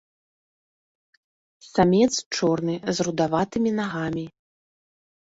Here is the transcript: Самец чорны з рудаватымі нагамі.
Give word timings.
Самец 1.65 2.07
чорны 2.35 2.75
з 2.99 3.05
рудаватымі 3.09 3.71
нагамі. 3.81 4.25